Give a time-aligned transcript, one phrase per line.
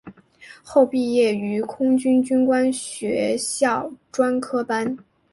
[0.63, 4.97] 后毕业于空军军官学校专科班。